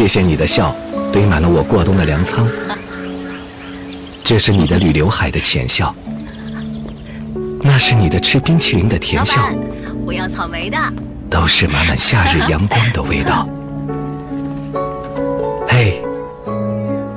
[0.00, 0.74] 谢谢你的笑，
[1.12, 2.48] 堆满了我过冬的粮仓。
[4.24, 5.94] 这是你的捋刘海的浅笑，
[7.60, 9.46] 那是你的吃冰淇淋的甜笑。
[10.06, 10.78] 我要草莓的。
[11.28, 13.46] 都是满满夏日阳光的味道。
[15.68, 16.02] 嘿，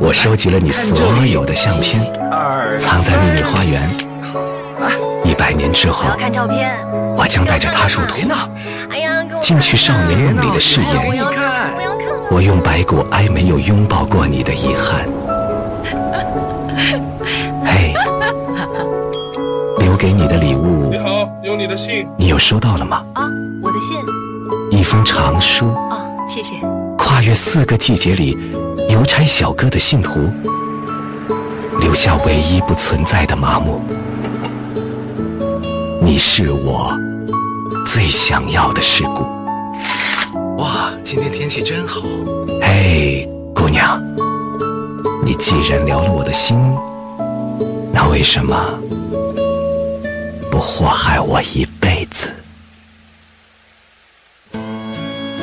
[0.00, 2.02] 我收集了你所有的相片，
[2.80, 3.88] 藏在秘密花园。
[5.24, 6.06] 一百年之后，
[7.16, 8.16] 我将带着它入土，
[9.40, 11.43] 进去少年梦里的誓言。
[12.30, 15.06] 我用白骨哀没有拥抱过你的遗憾。
[17.64, 17.94] 嘿，
[19.78, 20.90] 留给你的礼物。
[20.90, 22.06] 你好，有你的信。
[22.18, 23.04] 你有收到了吗？
[23.14, 23.28] 啊，
[23.62, 23.96] 我的信。
[24.70, 25.68] 一封长书。
[25.68, 26.54] 哦，谢谢。
[26.98, 28.36] 跨越四个季节里，
[28.88, 30.28] 邮差小哥的信徒，
[31.80, 33.80] 留下唯一不存在的麻木。
[36.00, 36.92] 你是我
[37.86, 39.43] 最想要的事故。
[41.04, 42.00] 哇，今天天气真好。
[42.62, 44.02] 嘿，姑娘，
[45.22, 46.58] 你既然撩了我的心，
[47.92, 48.56] 那为什么
[50.50, 52.30] 不祸害我一辈子？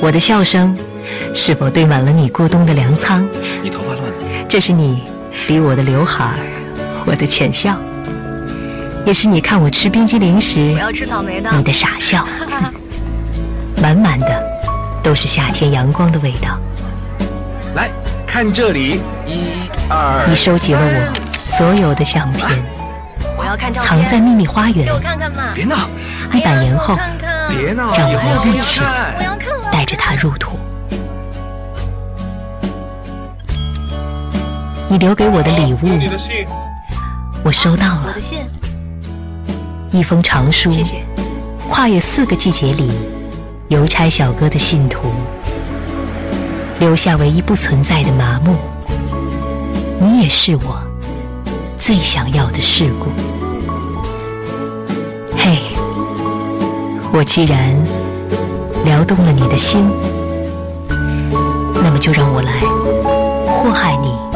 [0.00, 0.78] 我的笑声
[1.34, 3.28] 是否堆满了你过冬的粮仓？
[3.60, 4.46] 你头发乱了。
[4.48, 5.02] 这是你
[5.48, 6.38] 理我的刘海，
[7.04, 7.76] 我的浅笑，
[9.04, 12.24] 也是你看我吃冰激凌时，我要吃草莓的，你的傻笑，
[13.82, 14.57] 满满的
[15.08, 16.58] 都是夏天阳光的味道。
[17.74, 17.88] 来
[18.26, 22.46] 看这里，一二，你收集了我所有的相片，
[23.34, 24.84] 我要看照片，藏在秘密花园。
[24.84, 25.44] 给我看看嘛！
[25.54, 25.88] 别闹！
[26.30, 26.94] 一百年后，
[27.48, 27.94] 别闹！
[27.96, 28.82] 让我们一起。
[29.72, 30.58] 带着它入土。
[34.90, 35.98] 你留给我的礼物，
[37.42, 38.02] 我收到了。
[38.08, 38.46] 我的信，
[39.90, 40.70] 一封长书。
[40.70, 41.02] 谢谢。
[41.70, 42.90] 跨越四个季节里，
[43.68, 45.08] 邮差小哥的信徒，
[46.80, 48.56] 留下唯一不存在的麻木。
[50.00, 50.80] 你也是我
[51.76, 53.06] 最想要的事故。
[55.36, 55.58] 嘿，
[57.12, 57.76] 我既然。
[58.84, 59.90] 撩动了你的心，
[60.88, 62.60] 那么就让我来
[63.44, 64.27] 祸害你。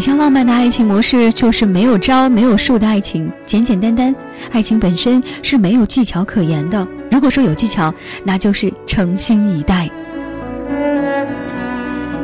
[0.00, 4.16] 比较浪漫的爱情模式就是没有招没有数的爱情，简简单单。
[4.50, 6.88] 爱情本身是没有技巧可言的。
[7.10, 7.92] 如果说有技巧，
[8.24, 9.90] 那就是诚心以待。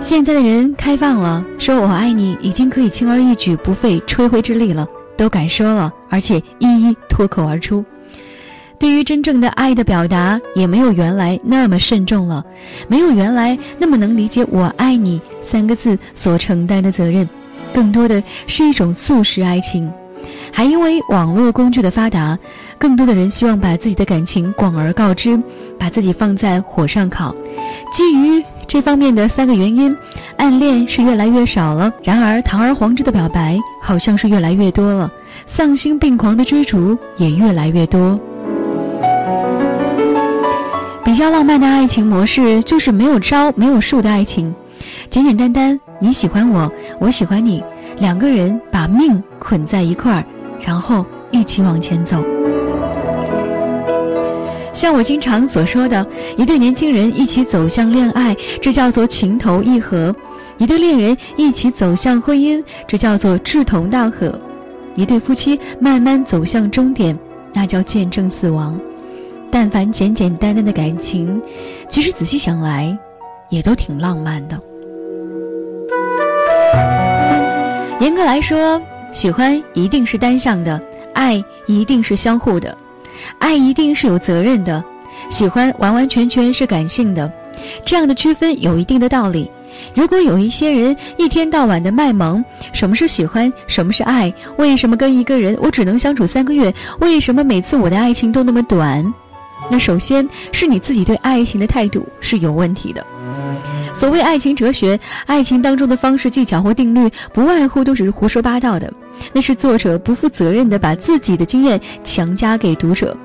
[0.00, 4.86] 现在的人开放了，说我爱你已经可以轻而易举，不费吹灰之力了，
[5.16, 7.84] 都敢说了，而且一一脱口而出。
[8.78, 12.44] 对于真正的爱的表达，也没有原来那么慎重了，
[12.86, 17.28] 没有原来那么能理解“我爱你”三个字所承担的责任。
[17.74, 19.92] 更多的是一种速食爱情，
[20.52, 22.38] 还因为网络工具的发达，
[22.78, 25.38] 更多的人希望把自己的感情广而告之，
[25.78, 27.34] 把自己放在火上烤。
[27.90, 29.94] 基于这方面的三个原因，
[30.36, 35.10] 暗恋是越来越少了，然而堂而皇之的表白好像是越来越多了，
[35.46, 38.18] 丧心病狂的追逐也越来越多。
[41.04, 44.54] 比较浪漫的爱情模式就是没有招没有数的爱情。
[45.10, 46.70] 简简单单，你喜欢我，
[47.00, 47.64] 我喜欢你，
[47.96, 50.24] 两个人把命捆在一块儿，
[50.60, 52.22] 然后一起往前走。
[54.74, 56.06] 像我经常所说的，
[56.36, 60.12] 一对年轻人一起走向恋爱，这叫做情投意合；
[60.58, 64.28] 一对恋人一起走向婚姻，这叫做志同道合；
[64.96, 67.18] 一对夫妻慢慢走向终点，
[67.54, 68.78] 那叫见证死亡。
[69.50, 71.40] 但凡简简单单的感情，
[71.88, 72.94] 其实仔细想来，
[73.48, 74.60] 也都挺浪漫的。
[78.00, 78.80] 严格来说，
[79.12, 80.80] 喜欢一定是单向的，
[81.14, 82.76] 爱一定是相互的，
[83.38, 84.82] 爱一定是有责任的，
[85.30, 87.32] 喜欢完完全全是感性的。
[87.84, 89.50] 这样的区分有一定的道理。
[89.94, 94.32] 如果有一些人一天到晚的卖萌，什么是喜欢，什么是爱？
[94.58, 96.72] 为什么跟一个人我只能相处三个月？
[97.00, 99.14] 为什么每次我的爱情都那么短？
[99.70, 103.04] 那首先是你自己对爱情的态度是有问题的。
[103.94, 108.92] 所谓爱情哲学，爱情当中的方式、技巧或定律，不外乎都是胡说八道的。
[109.32, 113.16] 那是作者不负责任的把自己的经验强加给读者。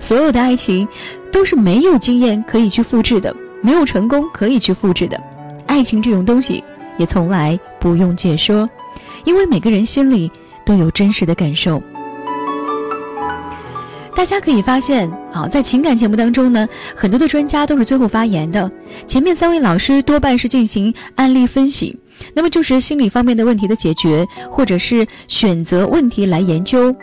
[0.00, 0.86] 所有的爱情，
[1.30, 5.18] 都是没有经验可以去复制的，没有成功可以去复制的。
[5.66, 6.62] 爱情这种东西，
[6.98, 8.68] 也从来不用解说，
[9.24, 10.30] 因为每个人心里
[10.64, 11.80] 都有真实的感受。
[14.16, 16.66] 大家可以发现，啊，在情感节目当中呢，
[16.96, 18.68] 很多的专家都是最后发言的，
[19.06, 21.96] 前面三位老师多半是进行案例分析，
[22.32, 26.96] 那么就是心理方面的问题的解决，或者是选择问题来研究。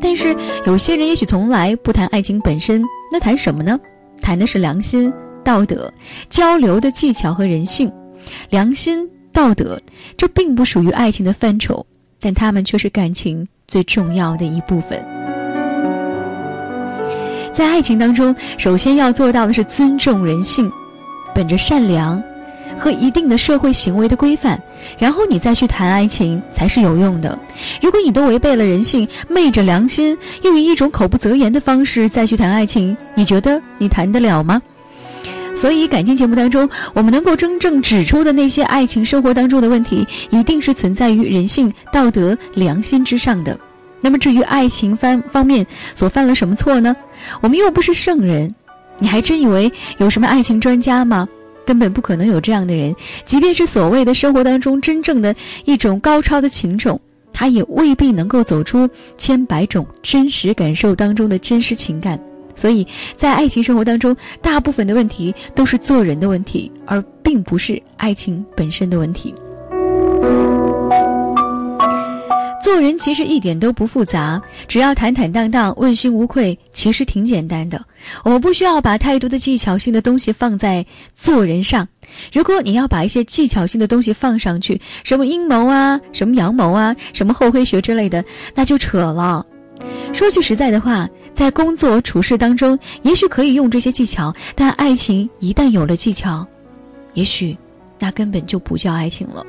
[0.00, 0.36] 但是
[0.66, 2.82] 有些人也许从来不谈爱情本身，
[3.12, 3.78] 那谈什么呢？
[4.20, 5.12] 谈的是良心、
[5.44, 5.90] 道德、
[6.28, 7.90] 交流的技巧和人性。
[8.50, 9.80] 良心、道德，
[10.16, 11.86] 这并不属于爱情的范畴，
[12.20, 15.00] 但他们却是感情最重要的一部分。
[17.56, 20.70] 在爱情当中，首先要做到的是尊重人性，
[21.34, 22.22] 本着善良
[22.78, 24.62] 和一定的社会行为的规范，
[24.98, 27.38] 然后你再去谈爱情才是有用的。
[27.80, 34.60] 如果你都违背了人性，昧着良心，又以一种口不择言的方式再去谈爱情，你觉得你谈得了吗？
[35.54, 43.58] 所以，感情节目当中，我们能够真正指出的那些爱情生活当中的问题，一定是存在于人性、道德、良心之上的。
[44.06, 46.94] 那么，至于爱情方方面所犯了什么错呢？
[47.40, 48.54] 我们又不是圣人，
[49.00, 51.28] 你还真以为有什么爱情专家吗？
[51.66, 52.94] 根本不可能有这样的人。
[53.24, 57.00] 即便是所谓的生活当中真正的一种高超的情种，
[57.32, 58.88] 他也未必能够走出
[59.18, 62.16] 千百种真实感受当中的真实情感。
[62.54, 62.86] 所以
[63.16, 69.34] 在爱情生活当中，大部分的问题都是做人的问题，而并不是爱情本身的问题。
[72.66, 77.80] 做人其实一点都不复杂，只要坦坦荡荡、问心无愧，其实挺简单的。
[78.24, 80.84] 我们不需要把太多的技巧性的东西放在
[81.14, 81.86] 做人上。
[82.32, 88.24] 如果你要把一些技巧性的东西放上去，什么阴谋啊、什么阳谋啊、什么厚黑学之类的，
[88.56, 89.46] 那就扯了。
[90.12, 96.44] 说句实在的话，在工作处事当中，也许可以用这些技巧，但爱情一旦有了技巧，
[97.14, 97.56] 也许
[98.00, 99.46] 那根本就不叫爱情了。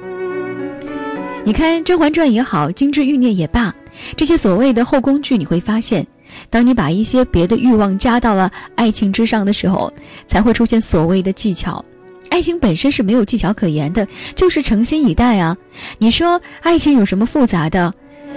[1.47, 3.73] 你看《甄嬛传》也好，《金枝欲孽》也罢，
[4.17, 6.05] 这些所谓的后宫剧，你会发现，
[6.49, 9.89] 当你把一些别的欲望加到了爱情之上的时候，
[10.25, 11.85] 才会出现所谓的技巧。
[12.29, 14.05] 爱情本身是没有技巧可言的，
[14.35, 15.55] 就是诚心以待啊！
[15.99, 17.93] 你说爱情有什么复杂的？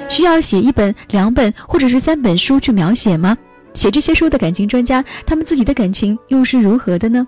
[0.08, 3.36] 需要写一本、两本或者是三本书去描写吗？
[3.74, 7.26] 写这些书的感情专家，他们自己的感情又是如何的呢？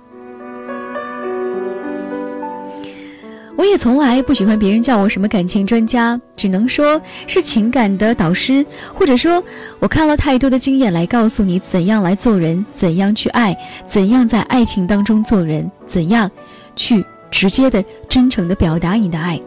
[3.62, 9.40] 我也从来不喜欢别人叫我什么感情专家，只能说是情感的导师，或者说
[9.78, 13.56] 我看了太多的经验来告诉你怎样来做人，怎样去爱，
[13.86, 16.28] 怎样在爱情当中做人，怎样
[16.74, 19.40] 去直接的、真诚的表达你的爱。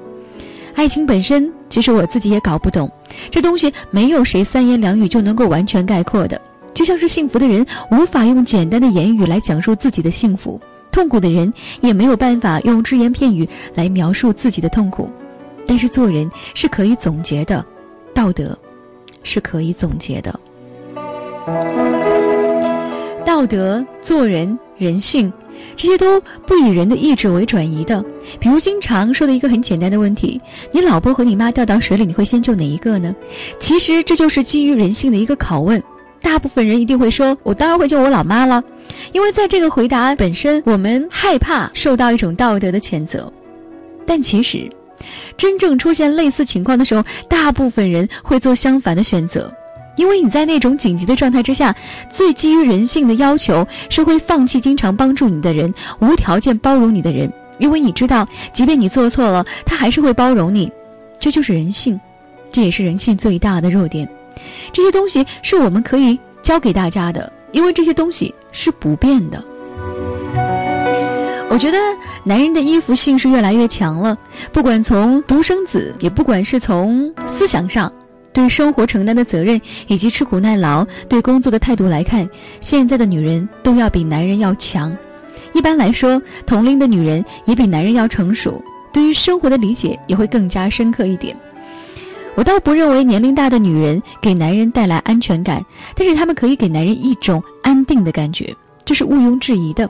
[0.76, 2.90] 爱情本身，其实我自己也搞不懂，
[3.30, 6.40] 这东西没有谁三言两语就能够完全概括的，
[6.74, 10.62] 就像是幸福的人无法用简单的言语来讲述自己的幸福。
[10.96, 15.12] 痛苦的人也没有办法用只言片语来描述自己的痛苦，
[15.68, 17.66] 但是做人是可以总结的，
[18.14, 18.58] 道德
[19.22, 20.40] 是可以总结的，
[23.26, 25.34] 道德、做人、人性，
[25.76, 28.02] 这些都不以人的意志为转移的。
[28.40, 30.40] 比如经常说的一个很简单的问题：
[30.72, 33.14] 你老婆和你妈掉到水里，你会先救哪一个呢？
[33.60, 35.84] 其实这就是基于人性的一个拷问。
[36.26, 38.64] 大部分人一定会说：“我当然会救我老妈了。”
[39.14, 43.32] 因为在这个回答本身，我们害怕受到一种道德的谴责。
[44.08, 44.68] 但其实，
[45.38, 49.54] 真正出现类似情况的时候，大部分人会做相反的选择。
[49.98, 51.76] 因为你在那种紧急的状态之下，
[52.12, 57.32] 最基于人性的要求是会放弃经常帮助你的人，无条件包容你的人。
[57.60, 60.72] 因为你知道，即便你做错了，他还是会包容你。
[61.20, 62.00] 这就是人性，
[62.52, 64.10] 这也是人性最大的弱点。
[64.72, 69.44] 这些东西是我们可以教给大家的，因为这些东西是不变的。
[71.50, 71.78] 我觉得
[72.24, 74.18] 男人的依附性是越来越强了，
[74.52, 77.92] 不管从独生子，也不管是从思想上，
[78.34, 82.28] 对生活承担的责任以及吃苦耐劳、对工作的态度来看，
[82.60, 84.96] 现在的女人都要比男人要强。
[85.54, 88.62] 一般来说，同龄的女人也比男人要成熟，
[88.92, 91.38] 对于生活的理解也会更加深刻一点。
[92.36, 95.66] 我倒不认为年龄大的女人给男人带来安全感，
[95.96, 99.90] 但是她们可以给男人一种安定的感觉，这是毋庸置疑的。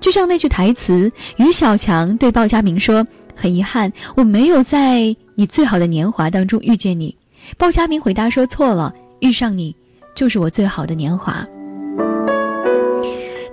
[0.00, 7.14] 就像那句台词，于小强对鲍佳明说：“很遗憾，我没有在你最好的年华当中遇见你。”
[7.58, 9.74] 鲍佳明回答说：“错了，遇上你
[10.14, 11.46] 就是我最好的年华。”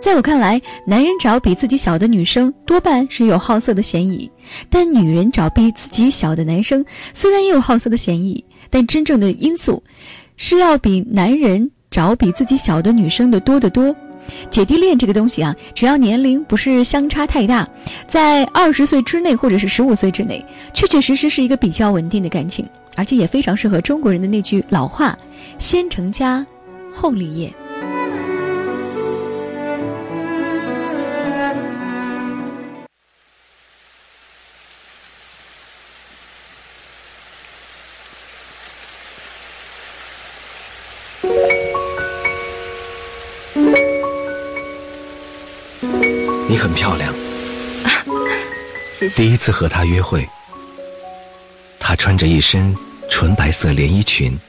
[0.05, 4.29] 在我看来，男人找比自己小的女生多半是有好色的嫌疑，
[4.69, 9.81] 但女人找比自己小的男生虽然也有好色的嫌疑，但真正的因素
[10.37, 13.95] 是要比男人找比自己小的女生的多得多。
[14.51, 17.67] 姐弟恋这个东西啊，只要年龄不是相差太大，
[18.05, 22.63] 在二十岁之内或者是十五岁之内，确确实实是一个比较稳定的感情，
[22.95, 25.17] 而且也非常适合中国人的那句老话：
[25.57, 26.45] 先成家，
[26.93, 27.51] 后立业。
[48.97, 49.21] 谢谢。
[49.21, 50.25] 第一次和他约会，
[51.77, 52.73] 他穿着一身
[53.09, 54.39] 纯白色连衣裙，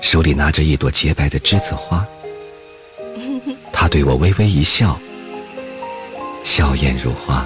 [0.00, 2.06] 手里拿着一朵洁白的栀子花。
[3.70, 4.98] 他对我微微一笑，
[6.42, 7.44] 笑靥如花。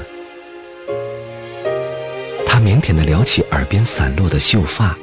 [2.47, 4.97] 他腼腆地撩起耳边散落的秀发，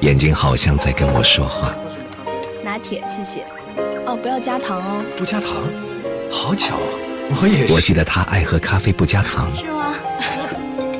[0.00, 1.74] 眼睛好像在跟我说话。
[2.62, 3.42] 拿铁，谢谢。
[4.04, 5.02] 哦，不要加糖哦。
[5.16, 5.50] 不加糖，
[6.30, 6.78] 好巧，
[7.40, 7.72] 我也是。
[7.72, 9.94] 我记得他爱喝咖啡不加糖，是吗？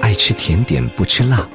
[0.01, 1.47] 爱吃甜点不吃辣，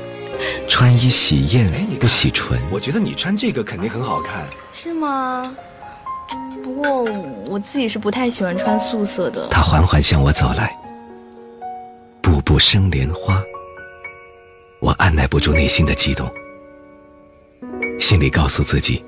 [0.68, 2.58] 穿衣喜艳不洗唇。
[2.70, 4.46] 我觉得你穿这个肯定很好看。
[4.72, 5.54] 是吗？
[6.62, 7.02] 不过
[7.46, 9.48] 我自己是不太喜欢穿素色的。
[9.50, 10.74] 他缓缓向我走来，
[12.22, 13.42] 步步生莲花。
[14.80, 16.30] 我按耐不住内心的激动，
[18.00, 19.04] 心里告诉自己。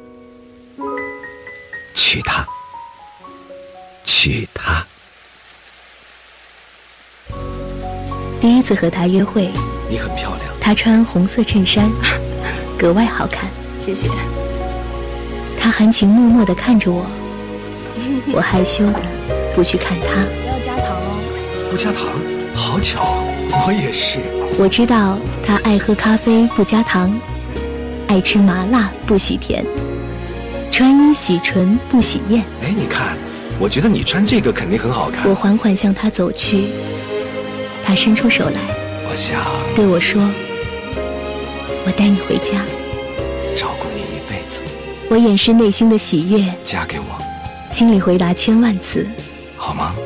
[1.95, 2.47] 娶她，
[4.05, 4.87] 娶她。
[8.41, 9.51] 第一次和他约会，
[9.89, 10.41] 你很漂亮。
[10.61, 11.91] 他穿红色衬衫，
[12.79, 13.49] 格外好看。
[13.81, 14.09] 谢谢。
[15.59, 17.07] 他含情脉脉地看着我，
[18.33, 19.01] 我害羞的
[19.55, 20.23] 不去看他。
[20.23, 21.69] 不要加糖哦。
[21.71, 22.09] 不加糖，
[22.55, 23.19] 好巧，
[23.67, 24.19] 我也是。
[24.59, 27.19] 我知道他爱喝咖啡不加糖，
[28.07, 29.65] 爱吃麻辣不喜甜。
[30.71, 32.45] 穿衣洗唇不喜艳。
[32.63, 33.17] 哎，你看，
[33.59, 35.29] 我觉得你穿这个肯定很好看。
[35.29, 36.69] 我缓缓向他走去，
[37.87, 38.61] 他伸出手来，
[39.09, 39.41] 我想
[39.77, 40.21] 对我说
[41.87, 42.65] ：“我带你回家，
[43.57, 44.61] 照顾你一辈子。”
[45.09, 47.05] 我掩饰内心的喜悦，嫁给我，
[47.71, 49.07] 心里回答千万次
[49.57, 50.06] ：“好吗？”我。